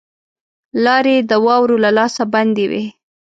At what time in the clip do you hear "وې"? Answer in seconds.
2.71-2.83